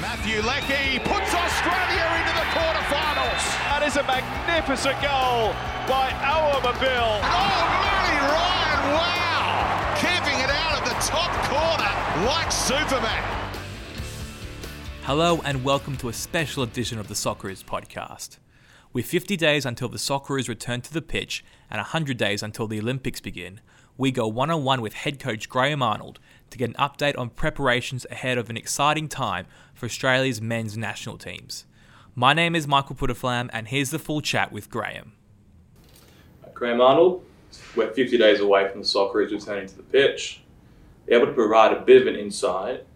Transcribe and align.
Matthew 0.00 0.42
Leckie 0.42 0.98
puts 0.98 1.32
Australia 1.32 2.04
into 2.20 2.34
the 2.36 2.46
quarterfinals. 2.52 3.40
That 3.72 3.82
is 3.82 3.96
a 3.96 4.02
magnificent 4.02 5.00
goal 5.00 5.56
by 5.88 6.12
Awer 6.20 6.60
Mabil. 6.60 7.20
Oh, 7.24 7.64
Matty 7.80 8.20
Ryan, 8.28 8.92
wow! 8.92 9.96
Camping 9.96 10.38
it 10.44 10.50
out 10.50 10.76
of 10.76 10.84
the 10.84 10.96
top 11.00 11.32
corner 11.48 12.26
like 12.28 12.52
Superman. 12.52 13.24
Hello 15.04 15.40
and 15.46 15.64
welcome 15.64 15.96
to 15.96 16.10
a 16.10 16.12
special 16.12 16.62
edition 16.62 16.98
of 16.98 17.08
the 17.08 17.14
Socceroos 17.14 17.64
podcast. 17.64 18.36
With 18.92 19.06
50 19.06 19.38
days 19.38 19.64
until 19.64 19.88
the 19.88 19.96
Socceroos 19.96 20.46
return 20.46 20.82
to 20.82 20.92
the 20.92 21.00
pitch 21.00 21.42
and 21.70 21.78
100 21.78 22.18
days 22.18 22.42
until 22.42 22.66
the 22.66 22.80
Olympics 22.80 23.22
begin, 23.22 23.60
we 23.98 24.10
go 24.10 24.26
one 24.26 24.50
on 24.50 24.64
one 24.64 24.80
with 24.80 24.94
head 24.94 25.18
coach 25.18 25.48
Graham 25.48 25.82
Arnold 25.82 26.18
to 26.50 26.58
get 26.58 26.68
an 26.68 26.76
update 26.76 27.18
on 27.18 27.30
preparations 27.30 28.06
ahead 28.10 28.38
of 28.38 28.50
an 28.50 28.56
exciting 28.56 29.08
time 29.08 29.46
for 29.74 29.86
Australia's 29.86 30.40
men's 30.40 30.76
national 30.76 31.18
teams. 31.18 31.64
My 32.14 32.32
name 32.32 32.54
is 32.54 32.66
Michael 32.66 32.96
Putterflam, 32.96 33.50
and 33.52 33.68
here's 33.68 33.90
the 33.90 33.98
full 33.98 34.20
chat 34.20 34.52
with 34.52 34.70
Graham. 34.70 35.12
Graham 36.54 36.80
Arnold, 36.80 37.24
we're 37.74 37.92
50 37.92 38.16
days 38.16 38.40
away 38.40 38.68
from 38.70 38.80
the 38.80 38.86
Socceroos 38.86 39.30
returning 39.32 39.66
to 39.66 39.76
the 39.76 39.82
pitch. 39.82 40.40
Be 41.06 41.14
able 41.14 41.26
to 41.26 41.32
provide 41.32 41.72
a 41.72 41.80
bit 41.80 42.02
of 42.02 42.08
an 42.08 42.16
insight 42.16 42.86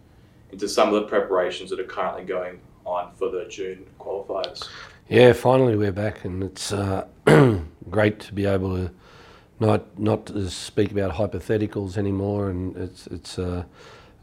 into 0.52 0.68
some 0.68 0.88
of 0.88 0.94
the 0.94 1.08
preparations 1.08 1.70
that 1.70 1.78
are 1.78 1.84
currently 1.84 2.24
going 2.24 2.60
on 2.86 3.12
for 3.14 3.30
the 3.30 3.46
June 3.48 3.86
qualifiers. 3.98 4.68
Yeah, 5.08 5.32
finally 5.32 5.76
we're 5.76 5.92
back, 5.92 6.24
and 6.24 6.42
it's 6.42 6.72
uh, 6.72 7.06
great 7.90 8.20
to 8.20 8.32
be 8.32 8.46
able 8.46 8.76
to 8.76 8.90
not 9.60 9.98
not 9.98 10.26
to 10.26 10.50
speak 10.50 10.90
about 10.90 11.12
hypotheticals 11.12 11.96
anymore, 11.96 12.50
and 12.50 12.76
it's 12.76 13.06
it's 13.08 13.38
a, 13.38 13.66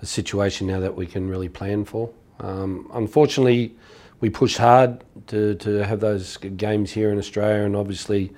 a 0.02 0.05
situation 0.05 0.68
now 0.68 0.80
that 0.80 0.96
we 0.96 1.05
can 1.05 1.30
really 1.30 1.50
plan 1.50 1.86
for. 1.86 2.10
Um, 2.40 2.90
unfortunately, 2.94 3.76
we 4.20 4.30
pushed 4.30 4.58
hard 4.58 5.04
to, 5.27 5.55
to 5.55 5.84
have 5.85 5.99
those 5.99 6.38
games 6.38 6.91
here 6.91 7.12
in 7.12 7.18
Australia, 7.18 7.63
and 7.63 7.76
obviously, 7.76 8.34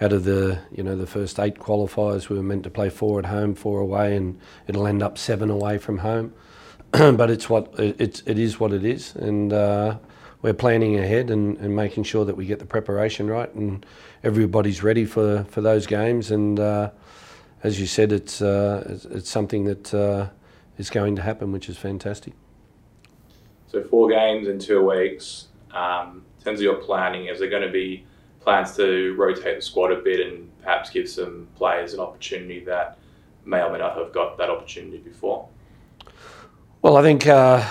out 0.00 0.12
of 0.12 0.24
the 0.24 0.58
you 0.72 0.82
know 0.82 0.96
the 0.96 1.06
first 1.06 1.38
eight 1.38 1.58
qualifiers, 1.58 2.28
we 2.28 2.36
were 2.36 2.42
meant 2.42 2.64
to 2.64 2.70
play 2.70 2.90
four 2.90 3.18
at 3.20 3.26
home, 3.26 3.54
four 3.54 3.80
away, 3.80 4.16
and 4.16 4.38
it'll 4.66 4.86
end 4.86 5.02
up 5.02 5.16
seven 5.18 5.48
away 5.48 5.78
from 5.78 5.98
home. 5.98 6.32
but 6.90 7.30
it's 7.30 7.48
what 7.48 7.72
it's 7.78 8.22
it 8.26 8.38
is 8.38 8.58
what 8.58 8.72
it 8.72 8.84
is, 8.84 9.14
and 9.14 9.52
uh, 9.52 9.96
we're 10.42 10.52
planning 10.52 10.98
ahead 10.98 11.30
and, 11.30 11.56
and 11.58 11.74
making 11.74 12.02
sure 12.02 12.24
that 12.24 12.36
we 12.36 12.44
get 12.44 12.58
the 12.58 12.66
preparation 12.66 13.28
right 13.28 13.52
and 13.54 13.86
everybody's 14.24 14.82
ready 14.82 15.04
for, 15.04 15.44
for 15.44 15.60
those 15.60 15.86
games. 15.86 16.30
And 16.30 16.58
uh, 16.58 16.90
as 17.62 17.80
you 17.80 17.86
said, 17.86 18.12
it's, 18.12 18.42
uh, 18.42 18.84
it's, 18.88 19.04
it's, 19.04 19.30
something 19.30 19.64
that 19.64 19.94
uh, 19.94 20.28
is 20.78 20.90
going 20.90 21.14
to 21.16 21.22
happen, 21.22 21.52
which 21.52 21.68
is 21.68 21.78
fantastic. 21.78 22.34
So, 23.68 23.82
four 23.84 24.10
games 24.10 24.48
in 24.48 24.58
two 24.58 24.86
weeks. 24.86 25.46
Um, 25.72 26.24
in 26.38 26.44
terms 26.44 26.58
of 26.58 26.64
your 26.64 26.74
planning, 26.74 27.28
is 27.28 27.38
there 27.38 27.48
going 27.48 27.62
to 27.62 27.70
be 27.70 28.04
plans 28.40 28.76
to 28.76 29.14
rotate 29.16 29.56
the 29.56 29.62
squad 29.62 29.92
a 29.92 29.96
bit 29.96 30.26
and 30.26 30.50
perhaps 30.60 30.90
give 30.90 31.08
some 31.08 31.46
players 31.54 31.94
an 31.94 32.00
opportunity 32.00 32.64
that 32.64 32.98
may 33.44 33.62
or 33.62 33.72
may 33.72 33.78
not 33.78 33.96
have 33.96 34.12
got 34.12 34.36
that 34.38 34.50
opportunity 34.50 34.98
before? 34.98 35.48
Well, 36.82 36.96
I 36.96 37.02
think 37.02 37.26
uh, 37.28 37.66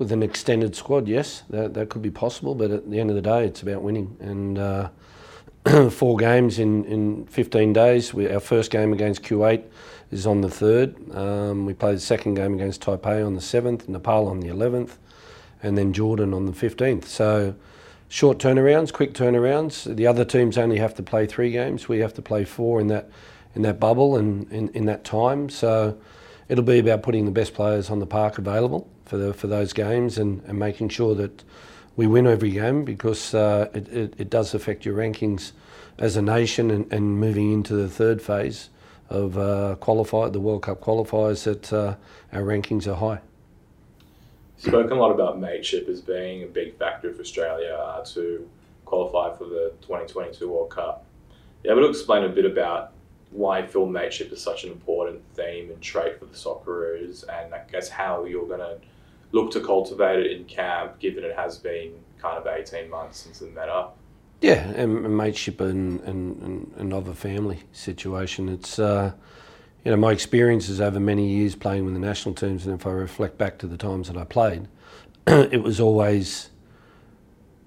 with 0.00 0.10
an 0.12 0.22
extended 0.22 0.74
squad, 0.74 1.06
yes, 1.06 1.42
that, 1.50 1.74
that 1.74 1.90
could 1.90 2.00
be 2.00 2.10
possible. 2.10 2.54
But 2.54 2.70
at 2.70 2.90
the 2.90 2.98
end 2.98 3.10
of 3.10 3.16
the 3.16 3.22
day, 3.22 3.44
it's 3.44 3.60
about 3.60 3.82
winning. 3.82 4.16
And 4.18 4.58
uh, 4.58 4.88
four 5.90 6.16
games 6.16 6.58
in, 6.58 6.86
in 6.86 7.26
15 7.26 7.74
days. 7.74 8.14
We, 8.14 8.28
our 8.30 8.40
first 8.40 8.70
game 8.70 8.94
against 8.94 9.22
Kuwait 9.22 9.62
is 10.10 10.26
on 10.26 10.40
the 10.40 10.48
3rd. 10.48 11.14
Um, 11.14 11.66
we 11.66 11.74
play 11.74 11.92
the 11.92 12.00
second 12.00 12.34
game 12.34 12.54
against 12.54 12.80
Taipei 12.80 13.24
on 13.24 13.34
the 13.34 13.42
7th, 13.42 13.88
Nepal 13.88 14.26
on 14.26 14.40
the 14.40 14.48
11th, 14.48 14.92
and 15.62 15.76
then 15.76 15.92
Jordan 15.92 16.32
on 16.32 16.46
the 16.46 16.52
15th. 16.52 17.04
So 17.04 17.54
short 18.08 18.38
turnarounds, 18.38 18.90
quick 18.90 19.12
turnarounds. 19.12 19.94
The 19.94 20.06
other 20.06 20.24
teams 20.24 20.56
only 20.56 20.78
have 20.78 20.94
to 20.94 21.02
play 21.02 21.26
three 21.26 21.52
games. 21.52 21.90
We 21.90 21.98
have 21.98 22.14
to 22.14 22.22
play 22.22 22.46
four 22.46 22.80
in 22.80 22.86
that 22.88 23.10
in 23.54 23.62
that 23.62 23.80
bubble 23.80 24.16
and 24.16 24.50
in, 24.50 24.68
in 24.70 24.86
that 24.86 25.04
time. 25.04 25.50
So 25.50 25.98
it'll 26.48 26.64
be 26.64 26.78
about 26.78 27.02
putting 27.02 27.26
the 27.26 27.32
best 27.32 27.52
players 27.52 27.90
on 27.90 27.98
the 27.98 28.06
park 28.06 28.38
available 28.38 28.88
for 29.10 29.16
the, 29.16 29.34
for 29.34 29.48
those 29.48 29.72
games 29.72 30.18
and, 30.18 30.40
and 30.46 30.56
making 30.56 30.88
sure 30.88 31.16
that 31.16 31.42
we 31.96 32.06
win 32.06 32.28
every 32.28 32.52
game 32.52 32.84
because 32.84 33.34
uh, 33.34 33.68
it, 33.74 33.88
it, 33.88 34.14
it, 34.18 34.30
does 34.30 34.54
affect 34.54 34.86
your 34.86 34.96
rankings 34.96 35.50
as 35.98 36.16
a 36.16 36.22
nation 36.22 36.70
and, 36.70 36.90
and 36.92 37.18
moving 37.18 37.52
into 37.52 37.74
the 37.74 37.88
third 37.88 38.22
phase 38.22 38.70
of 39.08 39.36
uh, 39.36 39.74
qualify 39.80 40.28
the 40.28 40.38
World 40.38 40.62
Cup 40.62 40.80
qualifiers 40.80 41.42
that 41.42 41.72
uh, 41.72 41.96
our 42.32 42.42
rankings 42.42 42.86
are 42.86 42.94
high. 42.94 43.20
Spoken 44.58 44.92
a 44.92 45.00
lot 45.00 45.10
about 45.10 45.40
mateship 45.40 45.88
as 45.88 46.00
being 46.00 46.44
a 46.44 46.46
big 46.46 46.78
factor 46.78 47.12
for 47.12 47.20
Australia 47.20 47.74
uh, 47.74 48.04
to 48.04 48.48
qualify 48.84 49.36
for 49.36 49.46
the 49.46 49.72
2022 49.82 50.48
World 50.48 50.70
Cup. 50.70 51.04
You 51.64 51.72
able 51.72 51.82
to 51.82 51.88
explain 51.88 52.22
a 52.22 52.28
bit 52.28 52.44
about 52.44 52.92
why 53.32 53.66
film 53.66 53.90
mateship 53.90 54.30
is 54.30 54.40
such 54.40 54.62
an 54.62 54.70
important 54.70 55.20
theme 55.34 55.68
and 55.70 55.80
trait 55.80 56.20
for 56.20 56.26
the 56.26 56.36
Socceroos, 56.36 57.24
and 57.28 57.52
I 57.52 57.62
guess 57.72 57.88
how 57.88 58.24
you're 58.24 58.46
going 58.46 58.60
to 58.60 58.78
look 59.32 59.50
to 59.52 59.60
cultivate 59.60 60.18
it 60.20 60.32
in 60.32 60.44
camp, 60.44 60.98
given 60.98 61.24
it 61.24 61.34
has 61.36 61.58
been 61.58 61.92
kind 62.18 62.36
of 62.36 62.46
18 62.46 62.90
months 62.90 63.18
since 63.18 63.38
they 63.38 63.50
met 63.50 63.68
up. 63.68 63.96
Yeah, 64.40 64.68
and, 64.70 65.16
mateship 65.16 65.60
and, 65.60 66.00
and, 66.00 66.72
and, 66.76 66.92
a 66.92 67.14
family 67.14 67.60
situation. 67.72 68.48
It's, 68.48 68.78
uh, 68.78 69.12
you 69.84 69.90
know, 69.90 69.98
my 69.98 70.12
experiences 70.12 70.80
over 70.80 70.98
many 70.98 71.28
years 71.28 71.54
playing 71.54 71.84
with 71.84 71.92
the 71.92 72.00
national 72.00 72.34
teams, 72.34 72.66
and 72.66 72.78
if 72.80 72.86
I 72.86 72.90
reflect 72.90 73.36
back 73.36 73.58
to 73.58 73.66
the 73.66 73.76
times 73.76 74.08
that 74.08 74.16
I 74.16 74.24
played, 74.24 74.68
it 75.26 75.62
was 75.62 75.78
always 75.78 76.50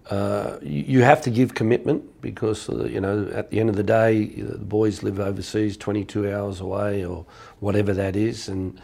uh, 0.09 0.57
you 0.61 1.01
have 1.01 1.21
to 1.21 1.29
give 1.29 1.53
commitment 1.53 2.21
because 2.21 2.67
uh, 2.69 2.83
you 2.85 2.99
know 2.99 3.29
at 3.33 3.51
the 3.51 3.59
end 3.59 3.69
of 3.69 3.77
the 3.77 3.83
day 3.83 4.25
the 4.25 4.57
boys 4.57 5.01
live 5.01 5.19
overseas 5.19 5.77
22 5.77 6.29
hours 6.29 6.59
away 6.59 7.05
or 7.05 7.25
whatever 7.61 7.93
that 7.93 8.15
is 8.15 8.49
and 8.49 8.81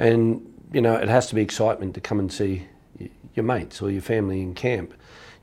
and 0.00 0.47
you 0.72 0.80
know, 0.80 0.94
it 0.94 1.08
has 1.08 1.26
to 1.28 1.34
be 1.34 1.42
excitement 1.42 1.94
to 1.94 2.00
come 2.00 2.18
and 2.18 2.32
see 2.32 2.66
your 3.34 3.44
mates 3.44 3.80
or 3.80 3.90
your 3.90 4.02
family 4.02 4.42
in 4.42 4.54
camp. 4.54 4.92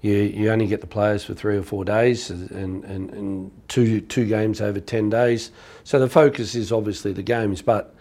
You, 0.01 0.13
you 0.13 0.51
only 0.51 0.67
get 0.67 0.81
the 0.81 0.87
players 0.87 1.23
for 1.23 1.33
three 1.33 1.57
or 1.57 1.63
four 1.63 1.83
days 1.83 2.29
and, 2.29 2.51
and, 2.51 3.09
and 3.09 3.51
two, 3.67 4.01
two 4.01 4.25
games 4.25 4.61
over 4.61 4.79
10 4.79 5.09
days. 5.09 5.51
So 5.83 5.99
the 5.99 6.09
focus 6.09 6.53
is 6.53 6.71
obviously 6.71 7.13
the 7.13 7.23
games, 7.23 7.61
but 7.61 7.95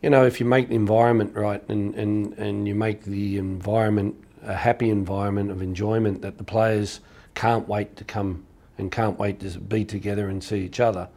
you 0.00 0.10
know, 0.10 0.24
if 0.24 0.40
you 0.40 0.46
make 0.46 0.68
the 0.68 0.74
environment 0.74 1.34
right 1.34 1.66
and, 1.68 1.94
and, 1.94 2.32
and 2.34 2.68
you 2.68 2.74
make 2.74 3.04
the 3.04 3.38
environment 3.38 4.16
a 4.42 4.54
happy 4.54 4.90
environment 4.90 5.50
of 5.50 5.62
enjoyment 5.62 6.22
that 6.22 6.38
the 6.38 6.44
players 6.44 7.00
can't 7.34 7.68
wait 7.68 7.96
to 7.96 8.04
come 8.04 8.44
and 8.78 8.90
can't 8.90 9.18
wait 9.18 9.40
to 9.40 9.58
be 9.58 9.84
together 9.84 10.28
and 10.28 10.42
see 10.42 10.58
each 10.58 10.80
other. 10.80 11.08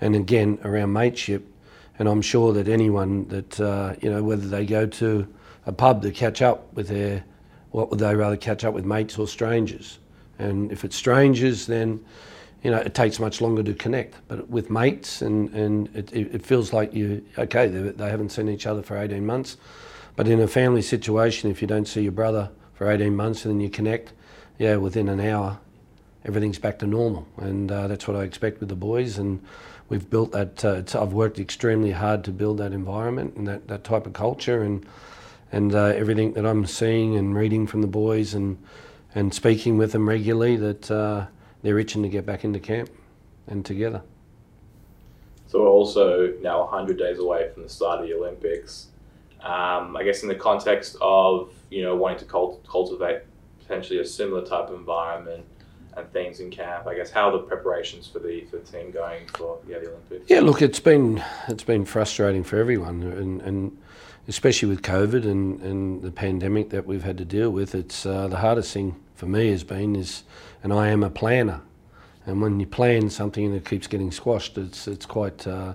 And 0.00 0.14
again, 0.14 0.58
around 0.62 0.92
mateship, 0.92 1.50
and 1.98 2.08
I'm 2.08 2.22
sure 2.22 2.52
that 2.52 2.68
anyone 2.68 3.28
that 3.28 3.60
uh, 3.60 3.94
you 4.00 4.10
know, 4.10 4.22
whether 4.22 4.46
they 4.46 4.66
go 4.66 4.86
to 4.86 5.26
a 5.66 5.72
pub 5.72 6.02
to 6.02 6.10
catch 6.10 6.42
up 6.42 6.72
with 6.74 6.88
their, 6.88 7.24
what 7.70 7.90
would 7.90 7.98
they 7.98 8.14
rather 8.14 8.36
catch 8.36 8.64
up 8.64 8.74
with 8.74 8.84
mates 8.84 9.18
or 9.18 9.26
strangers? 9.26 9.98
And 10.38 10.70
if 10.70 10.84
it's 10.84 10.96
strangers, 10.96 11.66
then 11.66 12.04
you 12.62 12.70
know 12.70 12.78
it 12.78 12.94
takes 12.94 13.18
much 13.18 13.40
longer 13.40 13.62
to 13.62 13.74
connect. 13.74 14.16
But 14.28 14.48
with 14.48 14.70
mates, 14.70 15.22
and 15.22 15.52
and 15.54 15.94
it, 15.96 16.12
it 16.12 16.44
feels 16.44 16.72
like 16.72 16.94
you 16.94 17.24
okay, 17.38 17.68
they, 17.68 17.90
they 17.90 18.10
haven't 18.10 18.30
seen 18.30 18.48
each 18.48 18.66
other 18.66 18.82
for 18.82 18.96
18 18.96 19.24
months. 19.24 19.56
But 20.16 20.28
in 20.28 20.40
a 20.40 20.48
family 20.48 20.82
situation, 20.82 21.50
if 21.50 21.60
you 21.60 21.68
don't 21.68 21.86
see 21.86 22.02
your 22.02 22.12
brother 22.12 22.50
for 22.74 22.90
18 22.90 23.14
months 23.14 23.44
and 23.44 23.54
then 23.54 23.60
you 23.60 23.68
connect, 23.68 24.14
yeah, 24.58 24.76
within 24.76 25.08
an 25.10 25.20
hour, 25.20 25.58
everything's 26.24 26.58
back 26.58 26.78
to 26.78 26.86
normal. 26.86 27.26
And 27.36 27.70
uh, 27.70 27.86
that's 27.86 28.08
what 28.08 28.16
I 28.16 28.22
expect 28.24 28.60
with 28.60 28.70
the 28.70 28.76
boys. 28.76 29.18
And 29.18 29.44
we've 29.88 30.08
built 30.08 30.32
that. 30.32 30.64
Uh, 30.64 30.82
I've 31.00 31.12
worked 31.12 31.38
extremely 31.38 31.92
hard 31.92 32.24
to 32.24 32.30
build 32.30 32.58
that 32.58 32.72
environment 32.72 33.36
and 33.36 33.46
that, 33.46 33.68
that 33.68 33.84
type 33.84 34.06
of 34.06 34.12
culture 34.12 34.62
and 34.62 34.86
and 35.52 35.74
uh, 35.74 35.86
everything 35.86 36.32
that 36.32 36.44
I'm 36.44 36.66
seeing 36.66 37.16
and 37.16 37.34
reading 37.34 37.66
from 37.66 37.80
the 37.80 37.86
boys 37.86 38.34
and 38.34 38.58
and 39.14 39.32
speaking 39.32 39.78
with 39.78 39.92
them 39.92 40.08
regularly 40.08 40.56
that 40.56 40.90
uh, 40.90 41.26
they're 41.62 41.78
itching 41.78 42.02
to 42.02 42.08
get 42.08 42.26
back 42.26 42.44
into 42.44 42.58
camp 42.58 42.90
and 43.46 43.64
together. 43.64 44.02
So 45.46 45.62
we're 45.62 45.68
also 45.68 46.34
now 46.42 46.60
100 46.64 46.98
days 46.98 47.18
away 47.18 47.50
from 47.54 47.62
the 47.62 47.68
start 47.68 48.00
of 48.00 48.08
the 48.08 48.14
Olympics. 48.14 48.88
Um, 49.40 49.96
I 49.96 50.02
guess 50.02 50.22
in 50.22 50.28
the 50.28 50.34
context 50.34 50.96
of 51.00 51.52
you 51.70 51.82
know 51.82 51.94
wanting 51.94 52.18
to 52.18 52.24
cult- 52.24 52.66
cultivate 52.66 53.22
potentially 53.60 54.00
a 54.00 54.04
similar 54.04 54.44
type 54.44 54.68
of 54.68 54.74
environment 54.74 55.44
and 55.96 56.10
things 56.12 56.40
in 56.40 56.50
camp. 56.50 56.86
I 56.86 56.94
guess 56.94 57.10
how 57.10 57.30
are 57.30 57.32
the 57.32 57.44
preparations 57.44 58.06
for 58.06 58.18
the 58.18 58.44
for 58.50 58.58
the 58.58 58.64
team 58.64 58.90
going 58.90 59.26
for 59.28 59.58
yeah, 59.66 59.78
the 59.78 59.88
Olympics? 59.88 60.30
Yeah, 60.30 60.40
look, 60.40 60.62
it's 60.62 60.80
been 60.80 61.22
it's 61.48 61.64
been 61.64 61.84
frustrating 61.84 62.44
for 62.44 62.58
everyone, 62.58 63.02
and, 63.02 63.40
and 63.42 63.78
especially 64.28 64.68
with 64.68 64.82
COVID 64.82 65.24
and, 65.24 65.60
and 65.62 66.02
the 66.02 66.10
pandemic 66.10 66.70
that 66.70 66.86
we've 66.86 67.04
had 67.04 67.18
to 67.18 67.24
deal 67.24 67.50
with. 67.50 67.74
It's 67.74 68.04
uh, 68.04 68.28
the 68.28 68.38
hardest 68.38 68.72
thing 68.72 68.96
for 69.14 69.26
me 69.26 69.50
has 69.50 69.64
been 69.64 69.96
is, 69.96 70.24
and 70.62 70.72
I 70.72 70.88
am 70.88 71.02
a 71.02 71.10
planner, 71.10 71.62
and 72.26 72.42
when 72.42 72.60
you 72.60 72.66
plan 72.66 73.08
something 73.10 73.44
and 73.44 73.54
it 73.54 73.64
keeps 73.64 73.86
getting 73.86 74.12
squashed, 74.12 74.58
it's 74.58 74.86
it's 74.86 75.06
quite. 75.06 75.46
Uh, 75.46 75.74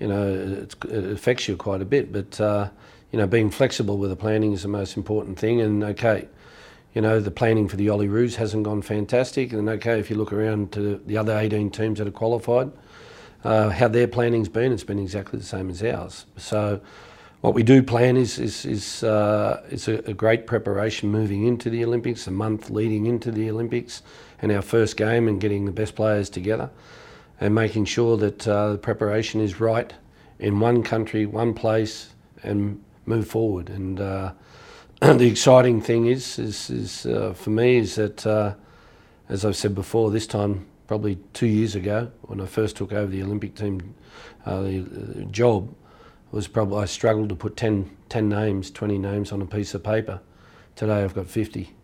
you 0.00 0.08
know, 0.08 0.58
it 0.58 0.74
affects 1.12 1.46
you 1.46 1.56
quite 1.56 1.80
a 1.80 1.84
bit, 1.84 2.12
but 2.12 2.40
uh, 2.40 2.68
you 3.12 3.18
know, 3.18 3.28
being 3.28 3.48
flexible 3.48 3.96
with 3.96 4.10
the 4.10 4.16
planning 4.16 4.52
is 4.52 4.62
the 4.62 4.68
most 4.68 4.96
important 4.96 5.38
thing. 5.38 5.60
And 5.60 5.84
okay, 5.84 6.28
you 6.94 7.02
know, 7.02 7.18
the 7.20 7.30
planning 7.30 7.68
for 7.68 7.76
the 7.76 7.88
Olyroos 7.88 8.36
hasn't 8.36 8.62
gone 8.62 8.80
fantastic. 8.80 9.52
And 9.52 9.68
okay, 9.68 9.98
if 9.98 10.10
you 10.10 10.16
look 10.16 10.32
around 10.32 10.72
to 10.72 11.02
the 11.06 11.16
other 11.16 11.36
18 11.36 11.70
teams 11.70 11.98
that 11.98 12.06
have 12.06 12.14
qualified, 12.14 12.70
uh, 13.42 13.70
how 13.70 13.88
their 13.88 14.06
planning's 14.06 14.48
been, 14.48 14.72
it's 14.72 14.84
been 14.84 15.00
exactly 15.00 15.38
the 15.38 15.44
same 15.44 15.68
as 15.68 15.82
ours. 15.82 16.24
So 16.36 16.80
what 17.40 17.52
we 17.52 17.62
do 17.62 17.82
plan 17.82 18.16
is 18.16 18.38
is 18.38 18.64
is, 18.64 19.04
uh, 19.04 19.62
a, 19.86 20.10
a, 20.10 20.14
great 20.14 20.46
preparation 20.46 21.10
moving 21.10 21.46
into 21.46 21.68
the 21.68 21.84
Olympics, 21.84 22.26
a 22.26 22.30
month 22.30 22.70
leading 22.70 23.04
into 23.04 23.30
the 23.30 23.50
Olympics, 23.50 24.02
and 24.40 24.50
our 24.50 24.62
first 24.62 24.96
game, 24.96 25.28
and 25.28 25.40
getting 25.40 25.66
the 25.66 25.72
best 25.72 25.94
players 25.94 26.30
together, 26.30 26.70
and 27.40 27.54
making 27.54 27.84
sure 27.84 28.16
that 28.16 28.48
uh, 28.48 28.72
the 28.72 28.78
preparation 28.78 29.42
is 29.42 29.60
right 29.60 29.92
in 30.38 30.58
one 30.58 30.82
country, 30.82 31.26
one 31.26 31.52
place, 31.52 32.14
and 32.42 32.82
move 33.04 33.28
forward. 33.28 33.68
And 33.68 34.00
uh, 34.00 34.32
the 35.18 35.26
exciting 35.26 35.82
thing 35.82 36.06
is 36.06 36.38
is, 36.38 36.70
is 36.70 37.04
uh, 37.04 37.34
for 37.34 37.50
me 37.50 37.76
is 37.76 37.96
that, 37.96 38.26
uh, 38.26 38.54
as 39.28 39.44
I've 39.44 39.56
said 39.56 39.74
before, 39.74 40.10
this 40.10 40.26
time 40.26 40.66
probably 40.86 41.18
two 41.34 41.46
years 41.46 41.74
ago 41.74 42.10
when 42.22 42.40
I 42.40 42.46
first 42.46 42.76
took 42.76 42.90
over 42.90 43.10
the 43.10 43.22
Olympic 43.22 43.54
team, 43.54 43.94
uh, 44.46 44.62
the 44.62 45.26
job 45.30 45.74
was 46.30 46.48
probably 46.48 46.82
I 46.82 46.86
struggled 46.86 47.28
to 47.28 47.34
put 47.34 47.54
10, 47.54 47.94
10 48.08 48.28
names, 48.30 48.70
20 48.70 48.96
names 48.96 49.30
on 49.30 49.42
a 49.42 49.46
piece 49.46 49.74
of 49.74 49.82
paper. 49.84 50.20
Today 50.74 51.04
I've 51.04 51.14
got 51.14 51.26
50. 51.26 51.74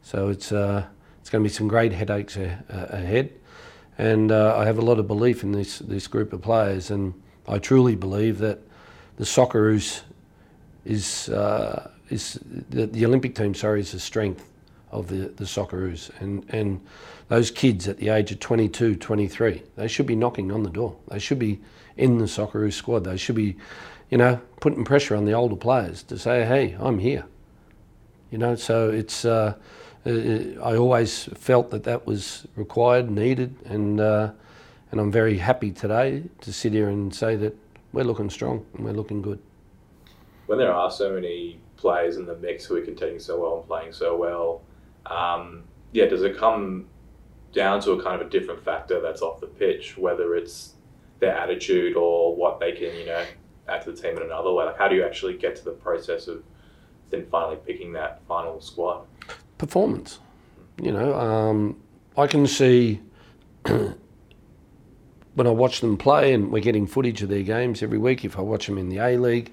So 0.00 0.30
it's, 0.30 0.50
uh, 0.50 0.86
it's 1.20 1.28
going 1.28 1.44
to 1.44 1.50
be 1.50 1.52
some 1.52 1.68
great 1.68 1.92
headaches 1.92 2.38
a, 2.38 2.64
a, 2.70 2.96
ahead. 2.96 3.34
And 3.98 4.32
uh, 4.32 4.56
I 4.56 4.64
have 4.64 4.78
a 4.78 4.82
lot 4.82 4.98
of 4.98 5.06
belief 5.06 5.42
in 5.42 5.52
this, 5.52 5.80
this 5.80 6.06
group 6.06 6.32
of 6.32 6.40
players. 6.40 6.90
And 6.90 7.12
I 7.46 7.58
truly 7.58 7.96
believe 7.96 8.38
that 8.38 8.60
the 9.16 9.24
Socceroos 9.24 10.00
is, 10.86 11.28
uh, 11.28 11.91
is 12.12 12.38
the, 12.70 12.86
the 12.86 13.06
Olympic 13.06 13.34
team, 13.34 13.54
sorry, 13.54 13.80
is 13.80 13.92
the 13.92 14.00
strength 14.00 14.48
of 14.90 15.08
the, 15.08 15.28
the 15.36 15.44
Socceroos. 15.44 16.10
And, 16.20 16.44
and 16.50 16.80
those 17.28 17.50
kids 17.50 17.88
at 17.88 17.96
the 17.96 18.10
age 18.10 18.30
of 18.30 18.40
22, 18.40 18.96
23, 18.96 19.62
they 19.76 19.88
should 19.88 20.06
be 20.06 20.14
knocking 20.14 20.52
on 20.52 20.62
the 20.62 20.70
door. 20.70 20.96
They 21.08 21.18
should 21.18 21.38
be 21.38 21.60
in 21.96 22.18
the 22.18 22.26
Socceroos 22.26 22.74
squad. 22.74 23.04
They 23.04 23.16
should 23.16 23.36
be 23.36 23.56
you 24.12 24.18
know, 24.18 24.38
putting 24.60 24.84
pressure 24.84 25.16
on 25.16 25.24
the 25.24 25.32
older 25.32 25.56
players 25.56 26.02
to 26.02 26.18
say, 26.18 26.44
hey, 26.44 26.76
I'm 26.78 26.98
here. 26.98 27.24
You 28.30 28.36
know, 28.36 28.56
so 28.56 28.90
it's, 28.90 29.24
uh, 29.24 29.54
uh, 30.04 30.10
I 30.10 30.76
always 30.76 31.24
felt 31.34 31.70
that 31.70 31.84
that 31.84 32.06
was 32.06 32.46
required, 32.54 33.10
needed, 33.10 33.56
and, 33.64 34.00
uh, 34.00 34.32
and 34.90 35.00
I'm 35.00 35.10
very 35.10 35.38
happy 35.38 35.70
today 35.70 36.24
to 36.42 36.52
sit 36.52 36.74
here 36.74 36.90
and 36.90 37.14
say 37.14 37.36
that 37.36 37.56
we're 37.94 38.04
looking 38.04 38.28
strong 38.28 38.66
and 38.74 38.84
we're 38.84 38.92
looking 38.92 39.22
good. 39.22 39.38
When 40.44 40.58
there 40.58 40.74
are 40.74 40.90
so 40.90 41.14
many 41.14 41.58
players 41.82 42.16
in 42.16 42.24
the 42.24 42.36
mix 42.36 42.64
who 42.64 42.76
are 42.76 42.80
contending 42.80 43.18
so 43.18 43.40
well 43.40 43.58
and 43.58 43.66
playing 43.66 43.92
so 43.92 44.16
well, 44.16 44.62
um, 45.06 45.64
yeah, 45.90 46.06
does 46.06 46.22
it 46.22 46.38
come 46.38 46.86
down 47.52 47.80
to 47.80 47.92
a 47.92 48.02
kind 48.02 48.20
of 48.22 48.28
a 48.28 48.30
different 48.30 48.64
factor 48.64 49.00
that's 49.00 49.20
off 49.20 49.40
the 49.40 49.46
pitch, 49.46 49.98
whether 49.98 50.34
it's 50.36 50.74
their 51.18 51.36
attitude 51.36 51.96
or 51.96 52.34
what 52.34 52.60
they 52.60 52.72
can, 52.72 52.96
you 52.96 53.04
know, 53.04 53.24
add 53.68 53.82
to 53.82 53.92
the 53.92 54.00
team 54.00 54.16
in 54.16 54.22
another 54.22 54.52
way? 54.52 54.64
Like, 54.64 54.78
how 54.78 54.88
do 54.88 54.94
you 54.94 55.04
actually 55.04 55.36
get 55.36 55.56
to 55.56 55.64
the 55.64 55.72
process 55.72 56.28
of 56.28 56.44
then 57.10 57.26
finally 57.26 57.58
picking 57.66 57.92
that 57.94 58.22
final 58.26 58.60
squad? 58.60 59.04
Performance. 59.58 60.20
You 60.80 60.92
know, 60.92 61.14
um, 61.18 61.82
I 62.16 62.28
can 62.28 62.46
see 62.46 63.00
when 63.66 65.46
I 65.46 65.50
watch 65.50 65.80
them 65.80 65.96
play, 65.96 66.32
and 66.32 66.52
we're 66.52 66.62
getting 66.62 66.86
footage 66.86 67.22
of 67.22 67.28
their 67.28 67.42
games 67.42 67.82
every 67.82 67.98
week. 67.98 68.24
If 68.24 68.38
I 68.38 68.42
watch 68.42 68.66
them 68.66 68.78
in 68.78 68.88
the 68.88 68.98
A 68.98 69.16
League, 69.16 69.52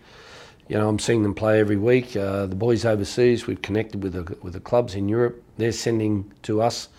you 0.70 0.78
know, 0.78 0.88
I'm 0.88 1.00
seeing 1.00 1.24
them 1.24 1.34
play 1.34 1.60
every 1.60 1.78
week. 1.78 2.16
Uh, 2.16 2.46
the 2.46 2.56
boys 2.56 2.86
overseas, 2.86 3.48
we've 3.48 3.62
connected 3.62 4.04
with 4.04 4.14
the, 4.14 4.38
with 4.42 4.54
the 4.54 4.60
clubs 4.60 4.94
in 4.96 5.10
Europe. 5.10 5.44
They're 5.58 5.72
sending 5.72 6.32
to 6.44 6.62
us 6.62 6.90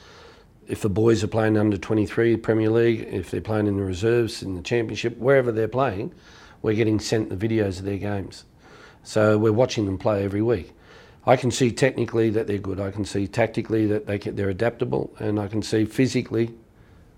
if 0.67 0.83
the 0.83 0.89
boys 0.89 1.25
are 1.25 1.29
playing 1.29 1.57
under 1.57 1.77
23 1.77 2.37
Premier 2.37 2.71
League, 2.71 3.09
if 3.11 3.31
they're 3.31 3.41
playing 3.41 3.69
in 3.69 3.77
the 3.77 3.85
reserves 3.85 4.43
in 4.43 4.57
the 4.57 4.63
Championship, 4.63 5.17
wherever 5.19 5.51
they're 5.51 5.69
playing, 5.69 6.13
we're 6.63 6.75
getting 6.75 7.01
sent 7.01 7.29
the 7.29 7.37
videos 7.49 7.79
of 7.79 7.85
their 7.85 7.97
games. 7.97 8.45
So 9.03 9.39
we're 9.39 9.53
watching 9.53 9.87
them 9.87 9.99
play 9.99 10.25
every 10.25 10.43
week. 10.43 10.73
I 11.27 11.37
can 11.37 11.51
see 11.51 11.71
technically 11.71 12.31
that 12.31 12.47
they're 12.47 12.59
good. 12.59 12.81
I 12.81 12.91
can 12.91 13.05
see 13.05 13.27
tactically 13.27 13.87
that 13.87 14.07
they 14.07 14.19
can, 14.19 14.37
they're 14.37 14.49
adaptable, 14.49 15.15
and 15.19 15.39
I 15.39 15.49
can 15.49 15.63
see 15.63 15.85
physically 15.85 16.55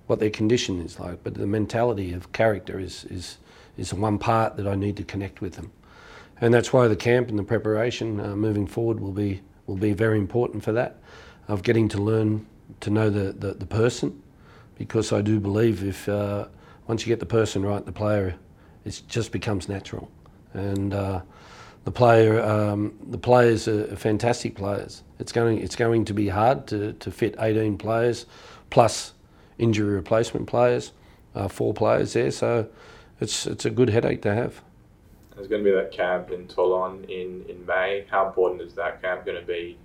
what 0.07 0.19
their 0.19 0.31
condition 0.31 0.81
is 0.83 0.99
like. 0.99 1.23
But 1.23 1.35
the 1.35 1.47
mentality 1.47 2.13
of 2.13 2.33
character 2.33 2.79
is 2.79 3.05
is 3.05 3.39
is 3.77 3.91
the 3.91 3.97
one 3.97 4.19
part 4.19 4.57
that 4.57 4.67
I 4.67 4.75
need 4.75 4.97
to 4.97 5.05
connect 5.05 5.41
with 5.41 5.55
them, 5.55 5.73
and 6.43 6.53
that's 6.53 6.73
why 6.73 6.89
the 6.89 6.97
camp 6.97 7.31
and 7.31 7.39
the 7.39 7.45
preparation 7.45 8.21
uh, 8.21 8.37
moving 8.37 8.67
forward 8.67 9.01
will 9.01 9.13
be 9.13 9.41
will 9.67 9.77
be 9.77 9.93
very 9.93 10.19
important 10.19 10.63
for 10.63 10.73
that, 10.73 10.99
of 11.49 11.63
getting 11.63 11.89
to 11.89 11.99
learn 11.99 12.45
to 12.81 12.91
know 12.91 13.09
the 13.09 13.33
the, 13.33 13.55
the 13.55 13.67
person, 13.67 14.23
because 14.77 15.13
I 15.13 15.23
do 15.23 15.41
believe 15.41 15.83
if 15.83 16.09
uh, 16.09 16.49
once 16.87 17.07
you 17.07 17.11
get 17.11 17.21
the 17.21 17.27
person 17.27 17.65
right, 17.65 17.85
the 17.87 17.93
player 17.93 18.35
it 18.85 19.03
just 19.09 19.33
becomes 19.33 19.69
natural. 19.69 20.11
And 20.53 20.93
uh, 20.93 21.23
the 21.85 21.93
player, 21.93 22.43
um, 22.43 22.95
the 23.09 23.19
players 23.19 23.69
are 23.69 23.97
fantastic 23.97 24.55
players. 24.55 25.03
It's 25.19 25.33
going, 25.33 25.59
it's 25.59 25.77
going 25.77 26.05
to 26.07 26.15
be 26.15 26.29
hard 26.29 26.67
to, 26.69 26.93
to 26.95 27.11
fit 27.11 27.37
18 27.39 27.79
players 27.79 28.27
plus 28.71 29.15
injury 29.59 29.95
replacement 29.95 30.47
players, 30.47 30.93
uh, 31.35 31.49
four 31.49 31.73
players 31.73 32.13
there. 32.13 32.31
So 32.31 32.69
it's 33.21 33.47
it's 33.47 33.65
a 33.65 33.71
good 33.71 33.91
headache 33.91 34.23
to 34.23 34.35
have. 34.35 34.63
There's 35.35 35.49
going 35.49 35.65
to 35.65 35.71
be 35.71 35.75
that 35.75 35.93
camp 35.93 36.31
in 36.31 36.47
Toulon 36.47 37.05
in, 37.05 37.45
in 37.49 37.65
May. 37.67 38.05
How 38.11 38.27
important 38.27 38.61
is 38.61 38.75
that 38.75 39.01
camp 39.01 39.25
going 39.25 39.41
to 39.41 39.47
be 39.47 39.79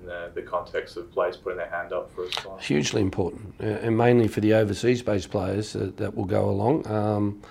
in 0.00 0.06
the, 0.06 0.30
the 0.34 0.42
context 0.42 0.96
of 0.96 1.10
players 1.12 1.36
putting 1.36 1.58
their 1.58 1.70
hand 1.70 1.92
up 1.92 2.10
for 2.14 2.24
a 2.24 2.32
spot? 2.32 2.62
Hugely 2.62 3.02
important, 3.02 3.54
uh, 3.60 3.64
and 3.64 3.96
mainly 3.96 4.28
for 4.28 4.40
the 4.40 4.54
overseas 4.54 5.02
based 5.02 5.30
players 5.30 5.74
that, 5.74 5.96
that 5.98 6.14
will 6.14 6.24
go 6.24 6.48
along. 6.48 6.86
Um, 6.86 7.42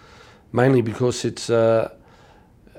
mainly 0.52 0.82
because 0.82 1.26
it's 1.26 1.50
uh, 1.50 1.94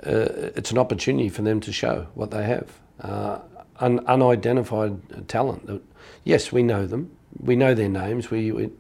uh, 0.05 0.51
it's 0.57 0.71
an 0.71 0.79
opportunity 0.79 1.29
for 1.29 1.43
them 1.43 1.61
to 1.61 1.73
show 1.73 2.07
what 2.15 2.31
they 2.31 2.45
have. 2.45 2.79
Uh, 3.01 3.39
un- 3.81 4.05
unidentified 4.07 5.29
talent. 5.29 5.83
Yes, 6.25 6.53
we 6.53 6.63
know 6.63 6.87
them. 6.87 7.11
We 7.39 7.57
know 7.57 7.75
their 7.75 7.89
names. 7.89 8.31
We, 8.31 8.51
we, 8.53 8.71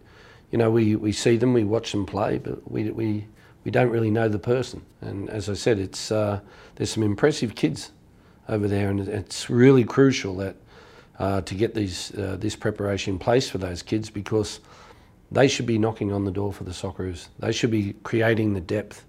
you 0.51 0.59
know, 0.59 0.71
we, 0.71 0.97
we 0.97 1.13
see 1.13 1.37
them. 1.37 1.53
We 1.53 1.65
watch 1.65 1.93
them 1.93 2.07
play, 2.07 2.39
but 2.39 2.71
we 2.71 2.91
we 2.91 3.27
we 3.67 3.73
don't 3.73 3.91
really 3.91 4.13
know 4.13 4.29
the 4.29 4.39
person. 4.39 4.81
And 5.01 5.29
as 5.29 5.51
I 5.51 5.55
said, 5.55 5.81
it's 5.81 6.13
uh, 6.13 6.39
there's 6.77 6.93
some 6.93 7.03
impressive 7.03 7.57
kids 7.57 7.91
over 8.49 8.69
there, 8.69 8.91
and 8.91 9.01
it's 9.01 9.51
really 9.51 9.83
crucial 9.83 10.37
that 10.37 10.55
uh, 11.19 11.41
to 11.41 11.55
get 11.57 11.75
these 11.75 12.17
uh, 12.17 12.37
this 12.39 12.55
preparation 12.55 13.15
in 13.15 13.19
place 13.19 13.51
for 13.51 13.59
those 13.59 13.83
kids 13.83 14.09
because 14.09 14.61
they 15.33 15.49
should 15.49 15.67
be 15.67 15.79
knocking 15.79 16.13
on 16.13 16.25
the 16.25 16.31
door 16.31 16.53
for 16.53 16.63
the 16.63 16.71
Socceroos. 16.71 17.27
They 17.41 17.51
should 17.51 17.73
be 17.73 17.95
creating 18.05 18.55
the 18.55 18.61
depth 18.61 19.05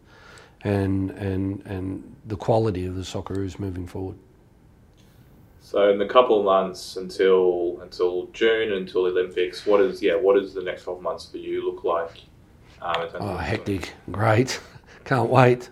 and 0.64 1.12
and 1.12 1.64
and 1.68 2.16
the 2.26 2.36
quality 2.36 2.88
of 2.88 2.96
the 2.96 3.04
Socceroos 3.04 3.60
moving 3.60 3.86
forward. 3.86 4.18
So 5.62 5.92
in 5.92 6.00
the 6.00 6.08
couple 6.08 6.40
of 6.40 6.46
months 6.46 6.98
until 6.98 7.78
until 7.84 8.26
June 8.34 8.74
until 8.74 9.04
the 9.04 9.12
Olympics, 9.12 9.68
what 9.68 9.82
is 9.82 10.02
yeah 10.02 10.16
what 10.16 10.34
does 10.34 10.56
the 10.56 10.64
next 10.64 10.86
twelve 10.86 11.04
months 11.04 11.28
for 11.28 11.38
you 11.38 11.64
look 11.64 11.84
like? 11.84 12.24
Um, 12.82 13.10
oh, 13.20 13.38
hectic! 13.38 13.94
Great, 14.12 14.60
can't 15.04 15.30
wait. 15.30 15.70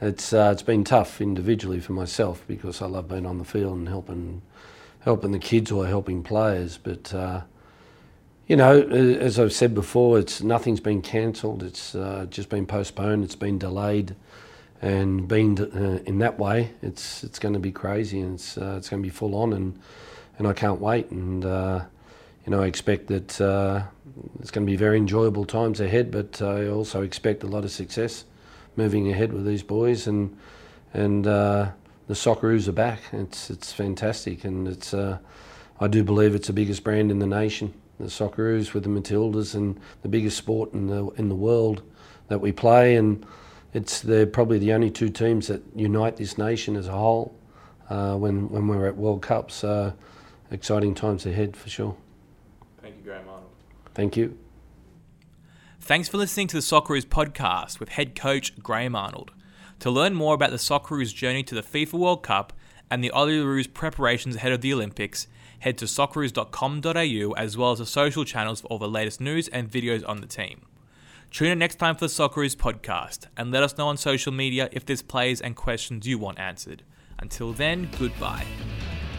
It's 0.00 0.32
uh, 0.32 0.50
it's 0.52 0.62
been 0.62 0.84
tough 0.84 1.20
individually 1.20 1.80
for 1.80 1.92
myself 1.92 2.44
because 2.46 2.80
I 2.80 2.86
love 2.86 3.08
being 3.08 3.26
on 3.26 3.38
the 3.38 3.44
field 3.44 3.76
and 3.76 3.88
helping 3.88 4.42
helping 5.00 5.32
the 5.32 5.38
kids 5.38 5.70
or 5.70 5.86
helping 5.86 6.22
players, 6.22 6.78
but. 6.78 7.14
Uh, 7.14 7.42
you 8.46 8.56
know, 8.56 8.80
as 8.80 9.38
I've 9.38 9.52
said 9.52 9.74
before, 9.74 10.18
it's 10.18 10.42
nothing's 10.42 10.80
been 10.80 11.02
cancelled. 11.02 11.62
It's 11.62 11.94
uh, 11.94 12.26
just 12.30 12.48
been 12.48 12.64
postponed. 12.64 13.22
It's 13.22 13.36
been 13.36 13.58
delayed, 13.58 14.16
and 14.80 15.28
being 15.28 15.60
uh, 15.60 16.02
in 16.06 16.18
that 16.20 16.38
way, 16.38 16.72
it's 16.80 17.22
it's 17.22 17.38
going 17.38 17.52
to 17.52 17.60
be 17.60 17.70
crazy 17.70 18.20
and 18.20 18.36
it's 18.36 18.56
uh, 18.56 18.76
it's 18.78 18.88
going 18.88 19.02
to 19.02 19.06
be 19.06 19.14
full 19.14 19.34
on, 19.34 19.52
and 19.52 19.78
and 20.38 20.48
I 20.48 20.54
can't 20.54 20.80
wait. 20.80 21.10
And 21.10 21.44
uh, 21.44 21.84
you 22.44 22.50
know, 22.50 22.62
I 22.62 22.66
expect 22.66 23.08
that 23.08 23.40
uh, 23.40 23.82
it's 24.40 24.50
going 24.50 24.66
to 24.66 24.70
be 24.70 24.76
very 24.76 24.96
enjoyable 24.96 25.44
times 25.44 25.80
ahead. 25.80 26.10
But 26.10 26.40
I 26.42 26.68
also 26.68 27.02
expect 27.02 27.42
a 27.42 27.46
lot 27.46 27.64
of 27.64 27.70
success 27.70 28.24
moving 28.76 29.10
ahead 29.10 29.32
with 29.32 29.46
these 29.46 29.62
boys, 29.62 30.06
and 30.06 30.36
and 30.94 31.26
uh, 31.26 31.70
the 32.06 32.14
Socceroos 32.14 32.68
are 32.68 32.72
back. 32.72 33.00
It's 33.12 33.50
it's 33.50 33.72
fantastic, 33.72 34.44
and 34.44 34.68
it's 34.68 34.94
I 34.94 35.86
do 35.88 36.02
believe 36.02 36.34
it's 36.34 36.46
the 36.48 36.52
biggest 36.52 36.84
brand 36.84 37.10
in 37.10 37.18
the 37.18 37.26
nation 37.26 37.74
the 37.98 38.06
Socceroos 38.06 38.74
with 38.74 38.84
the 38.84 38.88
Matildas 38.88 39.54
and 39.54 39.78
the 40.02 40.08
biggest 40.08 40.36
sport 40.36 40.72
in 40.72 40.86
the 40.86 41.08
in 41.16 41.28
the 41.28 41.34
world 41.34 41.82
that 42.28 42.40
we 42.40 42.52
play, 42.52 42.96
and 42.96 43.24
it's 43.74 44.00
they're 44.00 44.26
probably 44.26 44.58
the 44.58 44.72
only 44.72 44.90
two 44.90 45.08
teams 45.08 45.48
that 45.48 45.62
unite 45.74 46.16
this 46.16 46.38
nation 46.38 46.76
as 46.76 46.86
a 46.86 46.92
whole 46.92 47.34
uh, 47.90 48.14
when 48.14 48.48
when 48.50 48.68
we're 48.68 48.86
at 48.86 48.96
World 48.96 49.22
Cups. 49.22 49.54
So 49.54 49.92
exciting 50.50 50.94
times 50.94 51.26
ahead 51.26 51.56
for 51.56 51.68
sure. 51.68 51.96
Thank 52.88 53.04
you, 53.04 53.04
Graham 53.04 53.28
Arnold. 53.28 53.50
Thank 53.94 54.16
you. 54.16 54.38
Thanks 55.78 56.08
for 56.08 56.16
listening 56.16 56.46
to 56.48 56.56
the 56.56 56.62
Socceroos 56.62 57.04
podcast 57.04 57.78
with 57.78 57.90
head 57.90 58.14
coach 58.14 58.58
Graham 58.62 58.96
Arnold. 58.96 59.30
To 59.80 59.90
learn 59.90 60.14
more 60.14 60.34
about 60.34 60.52
the 60.52 60.56
Socceroos' 60.56 61.14
journey 61.14 61.42
to 61.44 61.54
the 61.54 61.62
FIFA 61.62 61.94
World 61.94 62.22
Cup 62.22 62.54
and 62.90 63.04
the 63.04 63.12
Olyroos' 63.14 63.72
preparations 63.72 64.36
ahead 64.36 64.52
of 64.52 64.62
the 64.62 64.72
Olympics, 64.72 65.26
head 65.58 65.76
to 65.78 65.84
socceroos.com.au 65.84 67.32
as 67.32 67.58
well 67.58 67.72
as 67.72 67.78
the 67.78 67.86
social 67.86 68.24
channels 68.24 68.62
for 68.62 68.68
all 68.68 68.78
the 68.78 68.88
latest 68.88 69.20
news 69.20 69.48
and 69.48 69.70
videos 69.70 70.02
on 70.08 70.22
the 70.22 70.26
team. 70.26 70.62
Tune 71.30 71.48
in 71.48 71.58
next 71.58 71.74
time 71.74 71.94
for 71.94 72.00
the 72.00 72.06
Socceroos 72.06 72.56
podcast 72.56 73.26
and 73.36 73.50
let 73.50 73.62
us 73.62 73.76
know 73.76 73.88
on 73.88 73.98
social 73.98 74.32
media 74.32 74.70
if 74.72 74.86
there's 74.86 75.02
plays 75.02 75.42
and 75.42 75.54
questions 75.54 76.06
you 76.06 76.18
want 76.18 76.38
answered. 76.38 76.84
Until 77.18 77.52
then, 77.52 77.90
goodbye. 77.98 78.46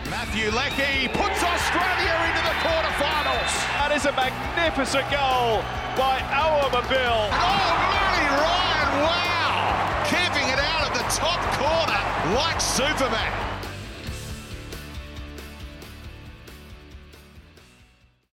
Matthew 0.10 0.50
Leckie 0.50 1.08
puts 1.10 1.44
Australia 1.44 2.16
into 2.26 2.42
the 2.42 2.56
quarterfinals. 2.66 3.54
That 3.78 3.94
is 3.94 4.06
a 4.06 4.12
magnificent 4.14 5.06
goal 5.14 5.62
by 5.94 6.18
Awer 6.34 6.70
Mabil. 6.74 7.30
Oh, 7.30 7.70
Matty 7.94 8.26
Ryan, 8.34 8.90
wow! 9.06 10.06
Camping 10.10 10.50
it 10.50 10.58
out 10.58 10.90
of 10.90 10.98
the 10.98 11.06
top 11.14 11.38
corner 11.62 12.02
like 12.34 12.60
Superman. 12.60 13.49